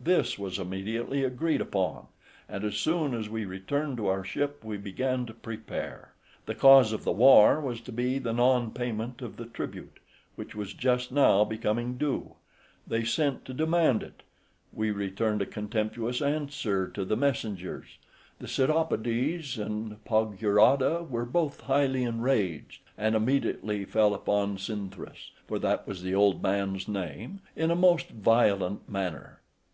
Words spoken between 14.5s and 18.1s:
he returned a contemptuous answer to the messengers: